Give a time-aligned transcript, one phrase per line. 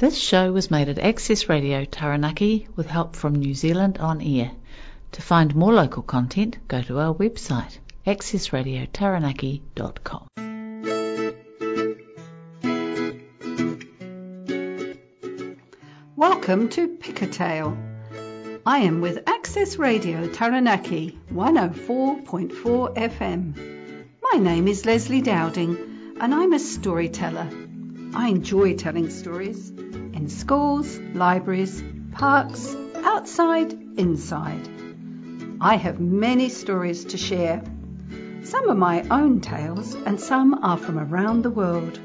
[0.00, 4.52] This show was made at Access Radio Taranaki with help from New Zealand On Air.
[5.12, 10.26] To find more local content, go to our website accessradiotaranaki.com.
[16.16, 17.76] Welcome to Pick a Tale.
[18.64, 24.06] I am with Access Radio Taranaki 104.4 FM.
[24.22, 27.69] My name is Leslie Dowding and I'm a storyteller.
[28.12, 31.82] I enjoy telling stories in schools, libraries,
[32.12, 34.68] parks, outside, inside.
[35.60, 37.62] I have many stories to share.
[38.42, 42.00] Some are my own tales and some are from around the world.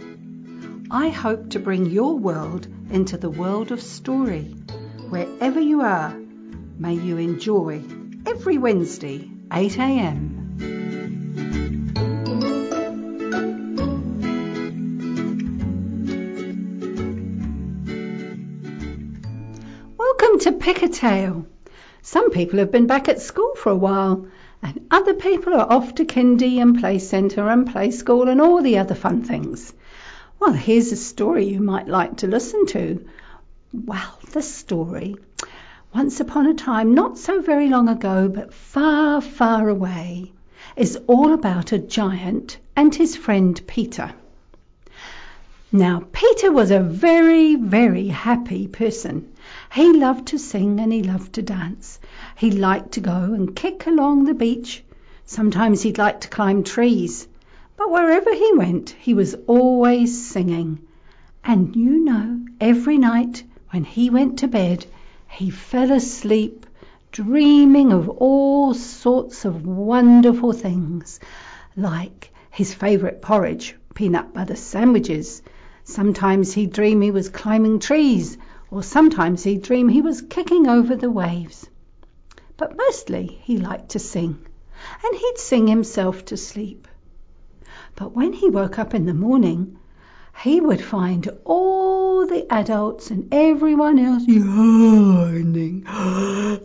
[0.92, 4.56] I hope to bring your world into the world of story.
[5.10, 6.16] Wherever you are,
[6.78, 7.82] may you enjoy
[8.28, 9.80] every Wednesday, 8
[20.36, 21.46] Welcome to Pick a Tale.
[22.02, 24.28] Some people have been back at school for a while,
[24.62, 28.62] and other people are off to kindy and play centre and play school and all
[28.62, 29.74] the other fun things.
[30.38, 33.08] Well, here's a story you might like to listen to.
[33.72, 35.16] Well, the story.
[35.94, 40.34] Once upon a time, not so very long ago, but far, far away,
[40.76, 44.14] is all about a giant and his friend Peter.
[45.72, 49.32] Now, Peter was a very, very happy person.
[49.76, 52.00] He loved to sing and he loved to dance.
[52.38, 54.86] He liked to go and kick along the beach.
[55.26, 57.28] Sometimes he'd like to climb trees.
[57.76, 60.80] But wherever he went, he was always singing.
[61.44, 64.86] And you know, every night when he went to bed,
[65.28, 66.66] he fell asleep
[67.12, 71.20] dreaming of all sorts of wonderful things,
[71.76, 75.42] like his favourite porridge, peanut butter sandwiches.
[75.84, 78.38] Sometimes he'd dream he was climbing trees,
[78.76, 81.70] or sometimes he'd dream he was kicking over the waves.
[82.58, 84.38] But mostly he liked to sing,
[85.02, 86.86] and he'd sing himself to sleep.
[87.96, 89.78] But when he woke up in the morning,
[90.44, 95.86] he would find all the adults and everyone else yawning.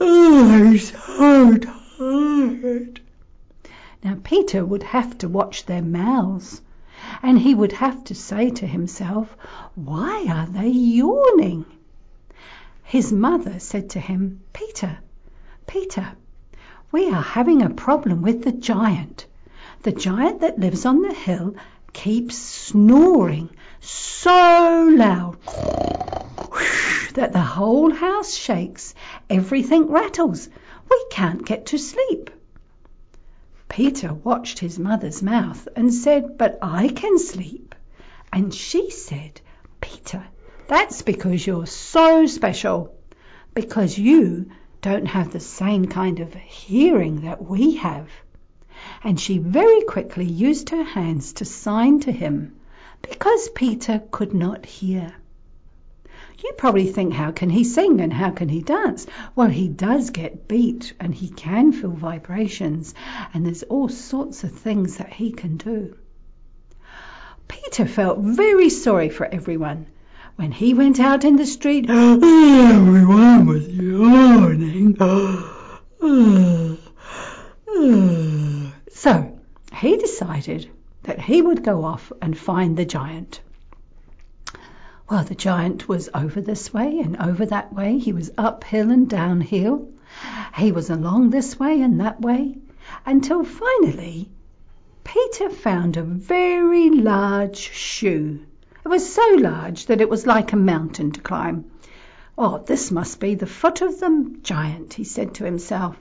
[0.02, 3.00] Oh, I'm so tired.
[4.02, 6.60] Now, Peter would have to watch their mouths,
[7.22, 9.36] and he would have to say to himself,
[9.76, 11.66] Why are they yawning?
[12.90, 14.98] His mother said to him, Peter,
[15.68, 16.08] Peter,
[16.90, 19.26] we are having a problem with the giant.
[19.84, 21.54] The giant that lives on the hill
[21.92, 23.48] keeps snoring
[23.78, 25.38] so loud
[27.14, 28.92] that the whole house shakes,
[29.28, 30.48] everything rattles.
[30.90, 32.28] We can't get to sleep.
[33.68, 37.76] Peter watched his mother's mouth and said, But I can sleep.
[38.32, 39.40] And she said,
[39.80, 40.24] Peter,
[40.70, 42.94] that's because you're so special,
[43.52, 44.50] because you
[44.80, 48.08] don't have the same kind of hearing that we have
[49.02, 52.56] and she very quickly used her hands to sign to him,
[53.02, 55.14] because Peter could not hear.
[56.42, 59.06] You probably think, how can he sing and how can he dance?
[59.36, 62.94] Well, he does get beat and he can feel vibrations,
[63.34, 65.96] and there's all sorts of things that he can do.
[67.48, 69.86] Peter felt very sorry for everyone.
[70.36, 74.96] When he went out in the street, everyone was yawning.
[78.92, 79.38] So
[79.72, 80.68] he decided
[81.04, 83.40] that he would go off and find the giant.
[85.08, 87.98] Well, the giant was over this way and over that way.
[87.98, 89.88] He was uphill and downhill.
[90.56, 92.58] He was along this way and that way
[93.06, 94.30] until finally
[95.02, 98.40] Peter found a very large shoe.
[98.84, 101.70] It was so large that it was like a mountain to climb.
[102.38, 105.96] Oh, this must be the foot of the giant, he said to himself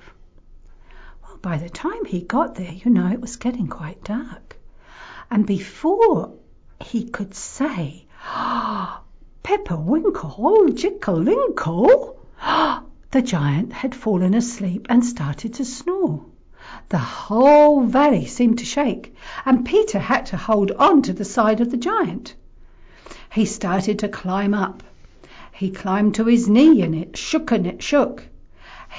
[1.42, 4.58] by the time he got there, you know, it was getting quite dark.
[5.32, 6.34] And before
[6.82, 9.02] he could say, oh,
[9.44, 12.18] Pepperwinkle, Jickalinkle,
[13.12, 16.26] the giant had fallen asleep and started to snore.
[16.90, 19.16] The whole valley seemed to shake,
[19.46, 22.36] and Peter had to hold on to the side of the giant.
[23.34, 24.84] He started to climb up.
[25.52, 28.24] He climbed to his knee, and it shook and it shook.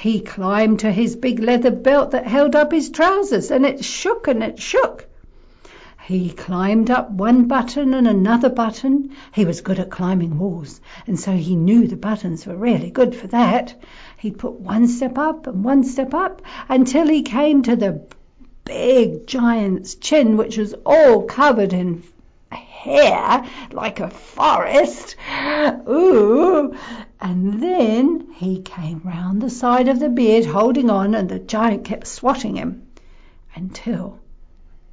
[0.01, 4.27] He climbed to his big leather belt that held up his trousers, and it shook
[4.27, 5.07] and it shook.
[6.05, 9.11] He climbed up one button and another button.
[9.33, 13.15] He was good at climbing walls, and so he knew the buttons were really good
[13.15, 13.81] for that.
[14.17, 18.01] He put one step up and one step up until he came to the
[18.65, 22.03] big giant's chin, which was all covered in
[22.81, 25.15] hair like a forest.
[25.87, 26.73] Ooh,
[27.19, 31.85] And then he came round the side of the beard holding on, and the giant
[31.85, 32.87] kept swatting him
[33.53, 34.17] until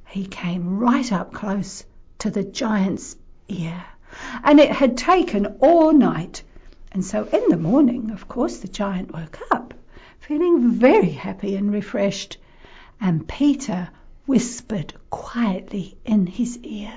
[0.07, 1.83] he came right up close
[2.19, 3.15] to the giant's
[3.47, 3.83] ear.
[4.43, 6.43] And it had taken all night.
[6.91, 9.73] And so in the morning, of course, the giant woke up,
[10.19, 12.37] feeling very happy and refreshed.
[13.01, 13.89] And Peter
[14.27, 16.93] whispered quietly in his ear,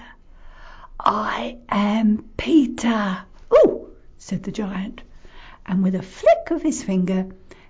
[1.05, 3.19] I am Peter.
[3.51, 3.89] Oh,
[4.19, 5.03] said the giant
[5.67, 7.27] and with a flick of his finger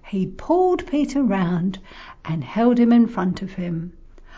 [0.06, 1.78] he pulled Peter round
[2.24, 3.92] and held him in front of him.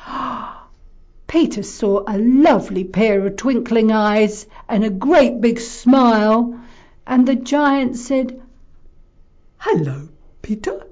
[1.27, 6.61] Peter saw a lovely pair of twinkling eyes and a great big smile,
[7.07, 8.41] and the giant said,
[9.59, 10.09] Hello,
[10.43, 10.87] Peter.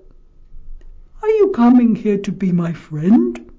[1.22, 3.52] Are you coming here to be my friend?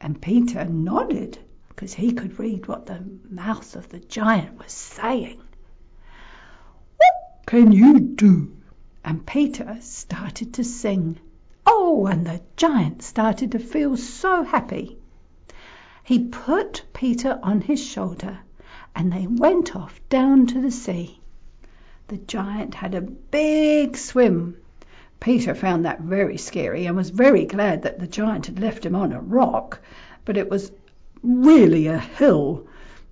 [0.00, 1.38] And Peter nodded,
[1.76, 5.38] because he could read what the mouth of the giant was saying
[6.96, 8.56] "What can you do?
[9.04, 11.18] And Peter started to sing.
[11.66, 14.96] Oh, and the giant started to feel so happy.
[16.02, 18.38] He put Peter on his shoulder
[18.94, 21.20] and they went off down to the sea.
[22.08, 24.56] The giant had a big swim.
[25.20, 28.94] Peter found that very scary and was very glad that the giant had left him
[28.94, 29.80] on a rock,
[30.24, 30.72] but it was
[31.26, 32.66] really a hill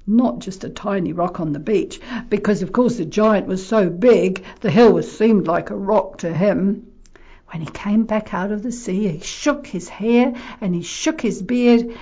[0.06, 3.88] not just a tiny rock on the beach, because of course the giant was so
[3.88, 6.86] big the hill was seemed like a rock to him.
[7.48, 11.20] When he came back out of the sea, he shook his hair and he shook
[11.20, 11.96] his beard,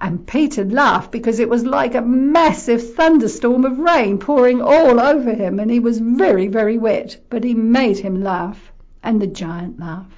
[0.00, 5.34] and Peter laughed because it was like a massive thunderstorm of rain pouring all over
[5.34, 8.72] him, and he was very, very wet, but he made him laugh,
[9.02, 10.16] and the giant laughed.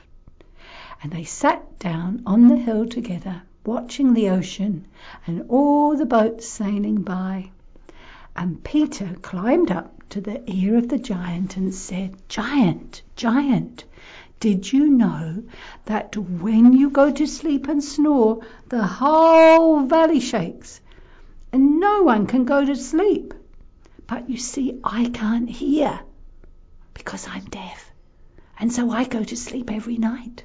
[1.03, 4.87] And they sat down on the hill together watching the ocean
[5.27, 7.51] and all the boats sailing by.
[8.37, 13.85] And Peter climbed up to the ear of the giant and said, Giant, giant,
[14.41, 15.43] did you know
[15.87, 20.81] that when you go to sleep and snore, the whole valley shakes
[21.53, 23.33] and no one can go to sleep?
[24.07, 26.01] But you see, I can't hear
[26.93, 27.91] because I'm deaf,
[28.59, 30.45] and so I go to sleep every night.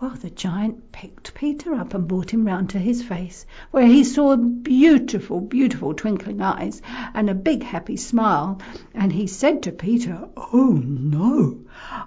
[0.00, 4.04] Well, the giant picked Peter up and brought him round to his face, where he
[4.04, 6.80] saw beautiful, beautiful twinkling eyes
[7.14, 8.60] and a big happy smile,
[8.94, 11.58] and he said to Peter, "Oh no,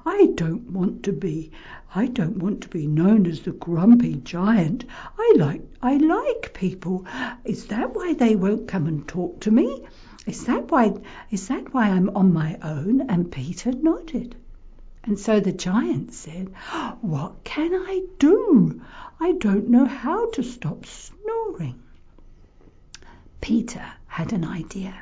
[0.06, 1.52] I don't want to be
[1.94, 4.86] I don't want to be known as the grumpy giant.
[5.20, 7.06] I like I like people.
[7.44, 9.84] Is that why they won't come and talk to me?
[10.26, 10.94] Is that why
[11.30, 14.38] is that why I'm on my own?" And Peter nodded.
[15.04, 16.54] And so the giant said,
[17.02, 18.82] What can I do?
[19.20, 21.82] I don't know how to stop snoring.
[23.42, 24.94] Peter had an idea.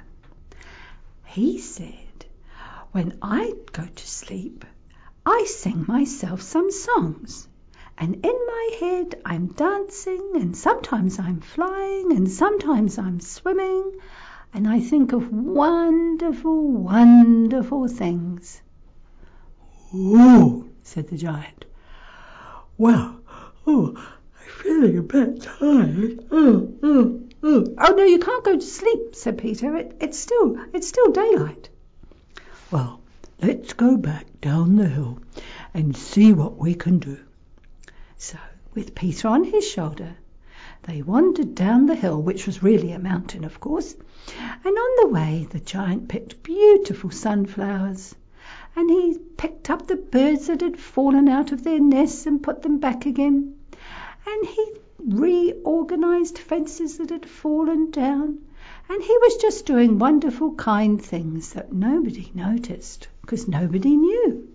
[1.26, 2.26] He said,
[2.94, 4.64] When I go to sleep,
[5.26, 7.50] I sing myself some songs.
[7.98, 14.00] And in my head I'm dancing, and sometimes I'm flying, and sometimes I'm swimming,
[14.54, 18.62] and I think of wonderful, wonderful things.
[19.92, 21.66] "Oh!" said the giant.
[22.78, 23.22] "Well,
[23.66, 26.24] oh, I'm feeling a bit tired.
[26.30, 29.76] Oh, oh, oh!" "Oh no, you can't go to sleep," said Peter.
[29.76, 31.70] It, "It's still it's still daylight."
[32.70, 33.02] "Well,
[33.42, 35.18] let's go back down the hill
[35.74, 37.18] and see what we can do."
[38.16, 38.38] So,
[38.76, 40.18] with Peter on his shoulder,
[40.84, 43.96] they wandered down the hill, which was really a mountain, of course,
[44.38, 48.14] and on the way the giant picked beautiful sunflowers
[48.76, 52.62] and he picked up the birds that had fallen out of their nests and put
[52.62, 53.56] them back again,
[54.28, 58.38] and he reorganized fences that had fallen down,
[58.90, 64.48] and he was just doing wonderful kind things that nobody noticed because nobody knew.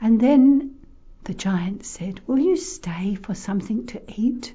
[0.00, 0.76] And then
[1.24, 4.54] the giant said, Will you stay for something to eat?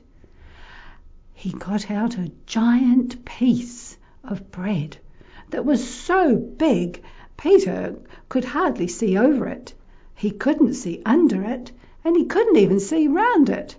[1.34, 4.98] He got out a giant piece of bread
[5.50, 7.04] that was so big
[7.44, 7.94] Peter
[8.30, 9.74] could hardly see over it.
[10.16, 11.74] He couldn't see under it,
[12.06, 13.76] and he couldn't even see round it.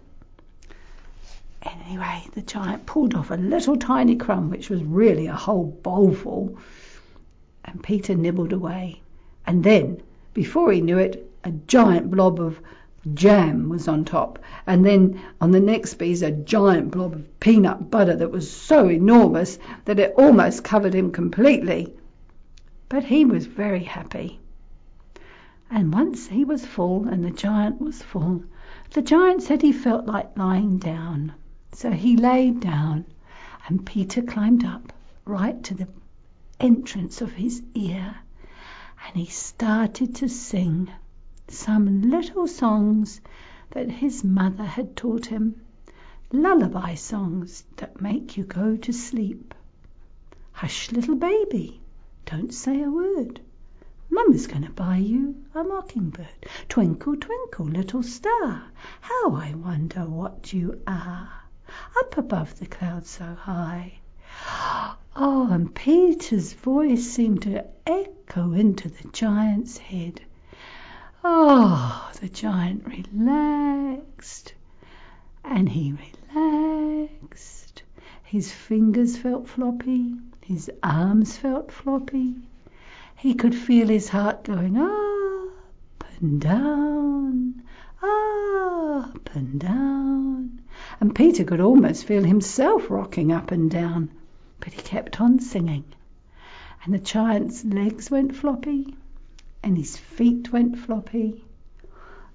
[1.63, 6.59] Anyway, the giant pulled off a little tiny crumb, which was really a whole bowlful,
[7.65, 9.01] and Peter nibbled away.
[9.47, 10.03] And then,
[10.35, 12.61] before he knew it, a giant blob of
[13.15, 17.91] jam was on top, and then on the next piece a giant blob of peanut
[17.91, 21.95] butter that was so enormous that it almost covered him completely.
[22.89, 24.41] But he was very happy.
[25.71, 28.45] And once he was full, and the giant was full,
[28.91, 31.33] the giant said he felt like lying down.
[31.73, 33.07] So he lay down,
[33.67, 34.93] and Peter climbed up
[35.25, 35.89] right to the
[36.61, 38.17] entrance of his ear,
[39.07, 40.91] and he started to sing
[41.49, 43.21] some little songs
[43.71, 45.61] that his mother had taught him
[46.33, 49.55] lullaby songs that make you go to sleep.
[50.53, 51.81] Hush, little baby,
[52.27, 53.41] don't say a word.
[54.11, 56.47] Mamma's going to buy you a mockingbird.
[56.69, 58.65] Twinkle, twinkle, little star,
[59.01, 61.31] how I wonder what you are,
[61.99, 63.95] up above the clouds so high.
[65.17, 70.21] Oh, and Peter's voice seemed to echo into the giant's head.
[71.23, 74.55] Oh, the giant relaxed
[75.45, 75.95] and he
[76.35, 77.83] relaxed.
[78.23, 82.35] His fingers felt floppy, his arms felt floppy.
[83.17, 87.63] He could feel his heart going up and down,
[88.03, 90.61] up and down.
[91.01, 94.11] And Peter could almost feel himself rocking up and down,
[94.61, 95.85] but he kept on singing.
[96.85, 98.95] And the giant's legs went floppy,
[99.63, 101.43] and his feet went floppy,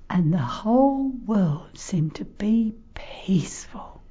[0.10, 4.02] and the whole world seemed to be peaceful.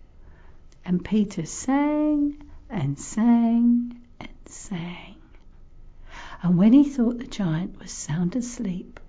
[0.84, 5.16] And Peter sang and sang and sang.
[6.42, 9.00] And when he thought the giant was sound asleep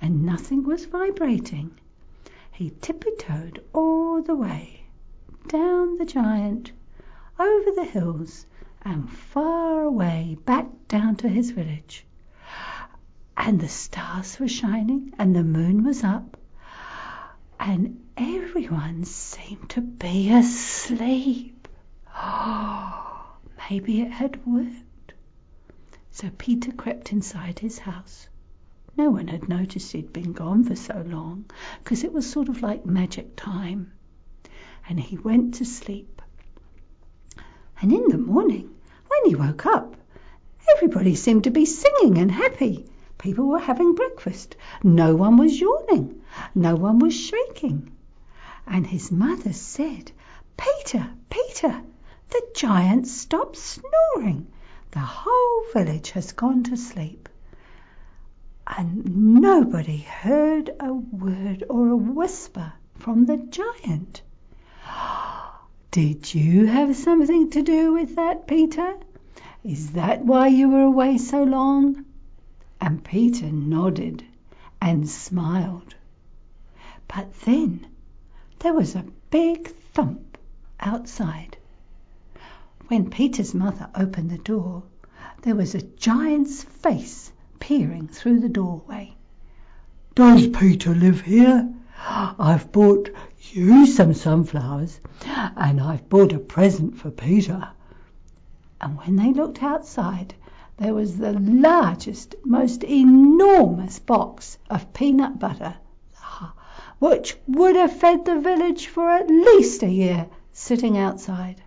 [0.00, 1.70] and nothing was vibrating,
[2.50, 4.84] he tippy-toed all the way
[5.48, 6.72] down the giant,
[7.38, 8.46] over the hills,
[8.82, 12.04] and far away back down to his village.
[13.36, 16.36] And the stars were shining, and the moon was up,
[17.58, 21.59] and everyone seemed to be asleep.
[22.22, 23.36] Oh,
[23.70, 25.14] maybe it had worked.
[26.10, 28.28] So Peter crept inside his house.
[28.96, 31.46] No one had noticed he'd been gone for so long,
[31.82, 33.92] because it was sort of like magic time.
[34.88, 36.20] And he went to sleep.
[37.80, 38.74] And in the morning,
[39.08, 39.96] when he woke up,
[40.76, 42.86] everybody seemed to be singing and happy.
[43.16, 44.56] People were having breakfast.
[44.82, 46.20] No one was yawning.
[46.54, 47.96] No one was shaking.
[48.66, 50.12] And his mother said,
[50.56, 51.82] Peter, Peter,
[52.30, 54.46] the giant stopped snoring.
[54.92, 57.28] The whole village has gone to sleep.
[58.66, 64.22] And nobody heard a word or a whisper from the giant.
[65.90, 68.94] Did you have something to do with that, Peter?
[69.64, 72.04] Is that why you were away so long?
[72.80, 74.24] And Peter nodded
[74.80, 75.94] and smiled.
[77.08, 77.86] But then
[78.60, 80.38] there was a big thump
[80.78, 81.56] outside.
[82.90, 84.82] When Peter's mother opened the door,
[85.42, 87.30] there was a giant's face
[87.60, 89.14] peering through the doorway.
[90.16, 91.72] Does Peter live here?
[92.04, 93.08] I've bought
[93.52, 97.68] you some sunflowers, and I've bought a present for Peter.
[98.80, 100.34] And when they looked outside,
[100.78, 105.76] there was the largest, most enormous box of peanut butter,
[106.98, 111.62] which would have fed the village for at least a year, sitting outside.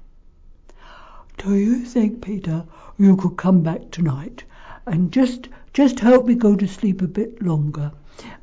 [1.38, 2.66] Do you think, Peter,
[2.98, 4.44] you could come back tonight
[4.86, 7.92] and just just help me go to sleep a bit longer?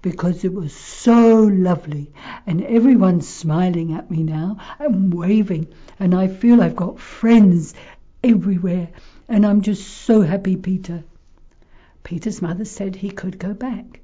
[0.03, 2.13] because it was so lovely
[2.47, 5.69] and everyone's smiling at me now and waving
[5.99, 7.75] and I feel I've got friends
[8.25, 8.89] everywhere
[9.29, 11.05] and I'm just so happy, Peter.
[12.03, 14.01] Peter's mother said he could go back.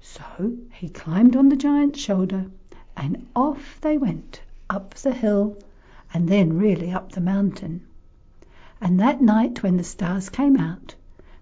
[0.00, 2.46] So he climbed on the giant's shoulder
[2.96, 5.56] and off they went up the hill
[6.12, 7.86] and then really up the mountain.
[8.80, 10.94] And that night when the stars came out,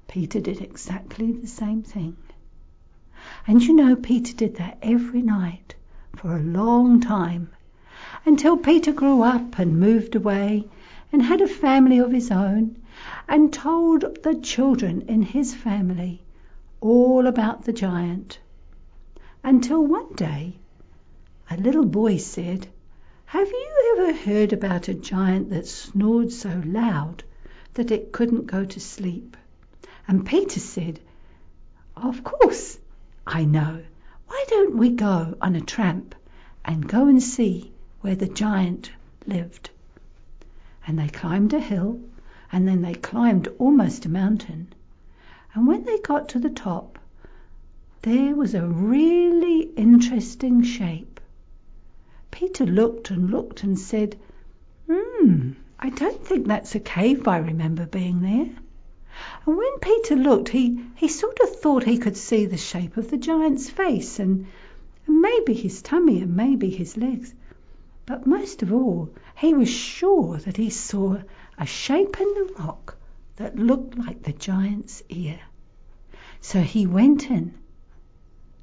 [0.09, 2.17] Peter did exactly the same thing.
[3.47, 5.75] And you know Peter did that every night
[6.17, 7.51] for a long time,
[8.25, 10.67] until Peter grew up and moved away
[11.13, 12.77] and had a family of his own
[13.29, 16.23] and told the children in his family
[16.81, 18.39] all about the giant.
[19.43, 20.59] Until one day
[21.51, 22.69] a little boy said,
[23.33, 27.25] Have you ever heard about a giant that snored so loud
[27.75, 29.37] that it couldn't go to sleep?
[30.07, 30.99] And Peter said,
[31.95, 32.79] Of course.
[33.27, 33.83] I know.
[34.29, 36.15] Why don't we go on a tramp
[36.65, 37.71] and go and see
[38.01, 38.93] where the giant
[39.27, 39.69] lived?
[40.87, 42.01] And they climbed a hill,
[42.51, 44.73] and then they climbed almost a mountain.
[45.53, 46.99] And when they got to the top,
[48.01, 51.18] there was a really interesting shape.
[52.39, 54.17] Peter looked and looked and said,
[54.89, 58.55] Hmm, I don't think that's a cave I remember being there.
[59.45, 60.79] And when Peter looked, he,
[61.09, 64.47] sort of thought he could see the shape of the giant's face and
[65.05, 67.35] maybe his tummy and maybe his legs.
[68.07, 71.21] But most of all, he was sure that he saw
[71.59, 72.97] a shape in the rock
[73.35, 75.41] that looked like the giant's ear.
[76.41, 77.59] So he went in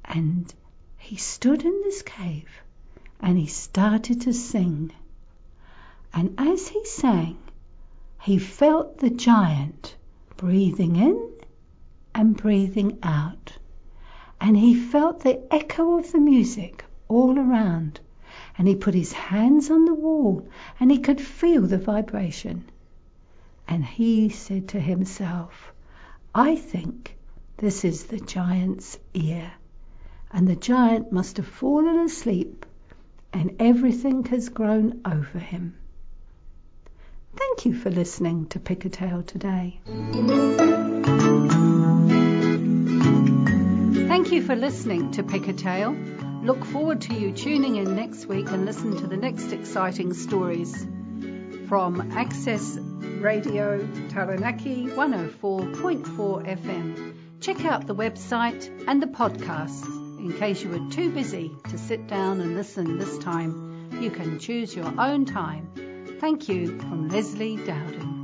[0.02, 0.50] and
[0.96, 2.48] he stood in this cave
[3.20, 4.92] and he started to sing.
[6.12, 7.38] And as he sang,
[8.22, 9.96] he felt the giant
[10.36, 11.30] breathing in
[12.14, 13.56] and breathing out.
[14.40, 18.00] And he felt the echo of the music all around.
[18.58, 20.46] And he put his hands on the wall
[20.78, 22.64] and he could feel the vibration.
[23.68, 25.72] And he said to himself,
[26.34, 27.16] I think
[27.56, 29.52] this is the giant's ear.
[30.30, 32.66] And the giant must have fallen asleep
[33.32, 35.76] and everything has grown over him.
[37.36, 39.80] Thank you for listening to Pick a Tale today.
[44.08, 45.92] Thank you for listening to Pick a Tale.
[46.42, 50.86] Look forward to you tuning in next week and listen to the next exciting stories
[51.68, 52.78] from Access
[53.20, 56.06] Radio Taranaki 104.4
[56.46, 57.14] FM.
[57.40, 62.08] Check out the website and the podcasts in case you were too busy to sit
[62.08, 63.88] down and listen this time.
[64.00, 65.70] You can choose your own time.
[66.20, 68.14] Thank you from Leslie Dowden.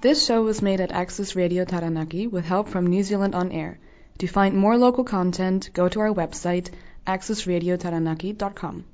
[0.00, 3.78] This show was made at Access Radio Taranaki with help from New Zealand On Air.
[4.18, 6.70] To find more local content, go to our website
[7.06, 8.84] accessradiotaranaki.com.